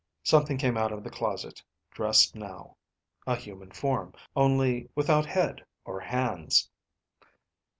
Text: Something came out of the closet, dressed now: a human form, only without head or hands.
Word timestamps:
Something 0.23 0.57
came 0.57 0.77
out 0.77 0.91
of 0.91 1.03
the 1.03 1.11
closet, 1.11 1.61
dressed 1.91 2.33
now: 2.33 2.75
a 3.27 3.35
human 3.35 3.69
form, 3.69 4.15
only 4.35 4.89
without 4.95 5.27
head 5.27 5.63
or 5.85 5.99
hands. 5.99 6.71